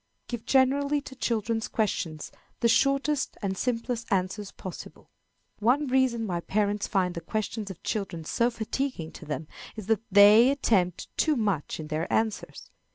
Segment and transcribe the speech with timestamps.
[0.27, 5.11] Give generally to children's questions the shortest and simplest answers possible.
[5.59, 10.01] One reason why parents find the questions of children so fatiguing to them, is that
[10.11, 12.71] they attempt too much in their answers.